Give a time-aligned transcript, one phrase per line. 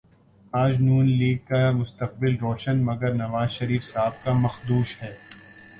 [0.53, 5.15] آج نون لیگ کا مستقبل روشن مگر نوازشریف صاحب کا مخدوش ہے